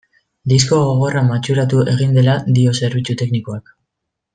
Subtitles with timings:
[0.53, 3.75] Disko gogorra matxuratu egin dela dio zerbitzu teknikoak.